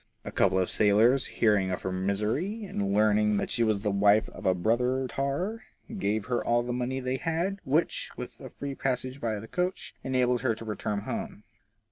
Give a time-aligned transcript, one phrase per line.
[0.25, 4.29] A couple of sailors hearing of her misery, and learning that she was the wife
[4.29, 5.61] of a brother tar,
[5.95, 9.93] gave her all the money they had, which, with a free passage by the coach,
[10.03, 11.43] enabled her to reach home.